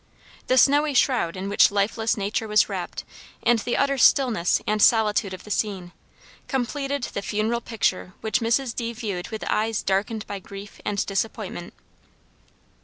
The 0.47 0.57
snowy 0.57 0.95
shroud 0.95 1.37
in 1.37 1.47
which 1.47 1.69
lifeless 1.69 2.17
nature 2.17 2.47
was 2.47 2.67
wrapped 2.67 3.03
and 3.43 3.59
the 3.59 3.77
utter 3.77 3.99
stillness 3.99 4.59
and 4.65 4.81
solitude 4.81 5.31
of 5.31 5.43
the 5.43 5.51
scene, 5.51 5.91
completed 6.47 7.03
the 7.03 7.21
funereal 7.21 7.61
picture 7.61 8.15
which 8.21 8.39
Mrs. 8.39 8.75
D. 8.75 8.93
viewed 8.93 9.29
with 9.29 9.43
eyes 9.47 9.83
darkened 9.83 10.25
by 10.25 10.39
grief 10.39 10.81
and 10.83 11.05
disappointment. 11.05 11.75